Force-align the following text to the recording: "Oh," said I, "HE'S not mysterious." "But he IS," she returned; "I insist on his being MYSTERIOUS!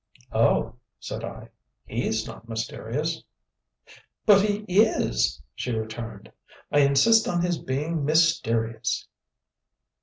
"Oh," 0.33 0.77
said 0.99 1.23
I, 1.23 1.49
"HE'S 1.85 2.25
not 2.25 2.49
mysterious." 2.49 3.23
"But 4.25 4.41
he 4.41 4.65
IS," 4.67 5.39
she 5.53 5.73
returned; 5.73 6.31
"I 6.71 6.79
insist 6.79 7.27
on 7.27 7.43
his 7.43 7.59
being 7.59 8.03
MYSTERIOUS! 8.03 9.07